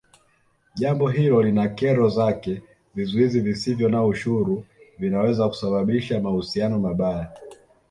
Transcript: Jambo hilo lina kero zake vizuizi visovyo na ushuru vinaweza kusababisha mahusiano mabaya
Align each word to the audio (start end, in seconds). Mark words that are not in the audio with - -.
Jambo 0.75 1.07
hilo 1.09 1.41
lina 1.43 1.69
kero 1.69 2.09
zake 2.09 2.61
vizuizi 2.95 3.39
visovyo 3.39 3.89
na 3.89 4.05
ushuru 4.05 4.65
vinaweza 4.99 5.47
kusababisha 5.49 6.19
mahusiano 6.19 6.79
mabaya 6.79 7.29